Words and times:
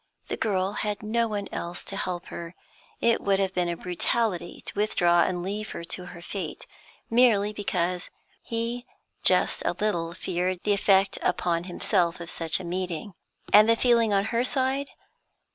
The 0.29 0.35
girl 0.37 0.71
had 0.71 1.03
no 1.03 1.27
one 1.27 1.47
else 1.51 1.83
to 1.85 1.95
help 1.95 2.25
her; 2.33 2.55
it 3.01 3.21
would 3.21 3.39
have 3.39 3.53
been 3.53 3.71
brutality 3.77 4.61
to 4.65 4.73
withdraw 4.73 5.21
and 5.21 5.43
leave 5.43 5.69
her 5.73 5.83
to 5.83 6.05
her 6.07 6.23
fate, 6.23 6.65
merely 7.11 7.53
because 7.53 8.09
he 8.41 8.87
just 9.21 9.61
a 9.63 9.73
little 9.79 10.15
feared 10.15 10.63
the 10.63 10.73
effect 10.73 11.19
upon 11.21 11.65
himself 11.65 12.19
of 12.19 12.31
such 12.31 12.59
a 12.59 12.63
meeting. 12.63 13.13
And 13.53 13.69
the 13.69 13.75
feeling 13.75 14.11
on 14.11 14.25
her 14.33 14.43
side? 14.43 14.87